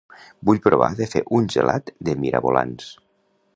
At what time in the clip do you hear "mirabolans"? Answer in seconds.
2.25-2.91